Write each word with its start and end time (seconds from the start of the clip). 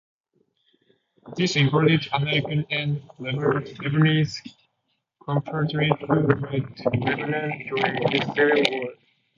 This 1.37 1.55
included 1.57 2.07
Armenian 2.11 2.65
and 2.71 3.03
Lebanese 3.19 4.35
compatriots 5.23 5.99
who 6.07 6.27
fled 6.37 6.79
Lebanon 6.87 7.69
during 7.69 7.79
the 8.01 8.31
Civil 8.35 8.79
War. 8.81 8.89